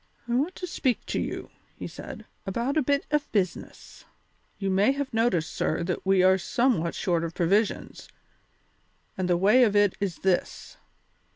[0.27, 4.03] "I want to speak to you," he said, "about a bit of business."
[4.57, 8.09] "You may have noticed, sir, that we are somewhat short of provisions,
[9.15, 10.77] and the way of it is this.